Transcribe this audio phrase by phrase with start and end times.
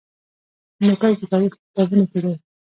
[0.79, 2.33] هندوکش د تاریخ په کتابونو کې دی.